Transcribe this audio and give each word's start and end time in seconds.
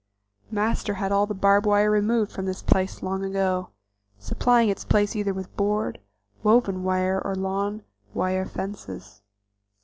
Master 0.49 0.95
had 0.95 1.11
all 1.11 1.27
the 1.27 1.35
barb 1.35 1.67
wire 1.67 1.91
removed 1.91 2.31
from 2.31 2.47
this 2.47 2.63
place 2.63 3.03
long 3.03 3.23
ago, 3.23 3.69
supplying 4.17 4.67
its 4.69 4.83
place 4.83 5.15
either 5.15 5.31
with 5.31 5.55
board, 5.55 5.99
woven 6.41 6.81
wire 6.83 7.21
or 7.23 7.35
lawn 7.35 7.83
wire 8.11 8.47
fences. 8.47 9.21